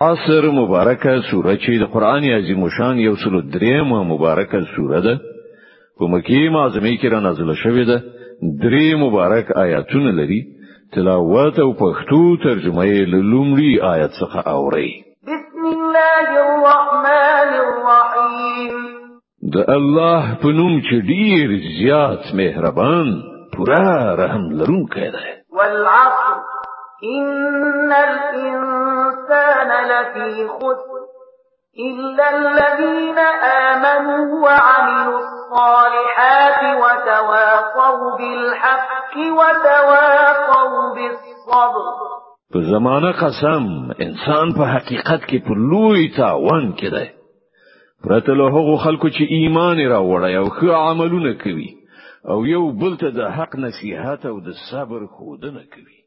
عصر 0.00 0.46
مبارکه 0.50 1.20
سوره 1.30 1.52
چې 1.58 1.70
د 1.80 1.88
قران 1.92 2.24
عظیم 2.34 2.66
شان 2.74 2.98
یو 3.04 3.14
سل 3.22 3.36
درېمه 3.54 3.96
مبارکه 4.10 4.58
سوره 4.76 5.00
ده 5.06 5.14
په 6.00 6.04
مکی 6.12 6.48
معظمه 6.56 6.92
کې 7.00 7.08
را 7.14 7.20
نازله 7.20 7.54
شوې 7.62 7.84
ده 7.90 8.02
درې 8.64 8.94
مبارک 9.00 9.50
آیاتونه 9.64 10.10
لري 10.18 10.40
تلاوت 10.92 11.58
او 11.64 11.72
پښتو 11.80 12.42
ترجمه 12.44 12.84
یې 12.86 13.04
لومړی 13.06 13.82
آیت 13.94 14.10
څخه 14.10 14.48
اوري 14.48 15.04
بسم 15.26 15.66
الله 15.74 16.28
الرحمن 16.46 17.50
الرحیم 17.64 18.76
د 19.56 19.70
الله 19.78 20.34
په 20.42 20.48
نوم 20.60 20.80
چې 20.80 20.94
ډیر 21.10 21.60
زیات 21.78 22.34
مهربان 22.34 23.10
پورا 23.56 24.14
رحم 24.24 24.46
لرونکی 24.62 25.10
دی 25.16 25.24
والعصر 25.56 26.46
ان 27.02 27.92
في 30.04 30.48
خسر 30.48 30.98
إلا 31.78 32.26
الذين 32.36 33.18
آمنوا 33.68 34.42
وعملوا 34.44 35.18
الصالحات 35.18 36.58
وتواصوا 36.82 38.16
بالحق 38.18 39.14
وتواصوا 39.16 40.94
بالصبر 40.94 41.84
په 42.54 42.58
زمانه 42.72 43.12
قسم 43.22 43.64
انسان 44.06 44.46
په 44.58 44.64
حقیقت 44.74 45.20
کې 45.28 45.38
په 45.46 45.54
لوی 45.72 46.08
تاوان 46.16 46.72
کې 46.78 46.94
دی 46.96 47.08
پرته 48.06 48.32
له 48.40 48.46
هغه 48.56 48.76
خلکو 48.84 49.08
چې 49.10 49.32
ایمان 49.36 49.78
وړي 49.78 50.34
او 50.40 50.46
ښه 50.56 50.70
عملونه 50.90 51.32
کوي 51.42 51.70
او 52.30 52.44
یو 52.46 52.70
بل 52.80 52.96
ته 53.00 53.08
د 53.10 53.20
حق 53.38 53.56
نصيحت 53.56 54.26
او 54.26 54.40
د 54.40 54.48
صبر 54.70 55.06
ښودنه 55.06 55.62
کوي 55.74 55.98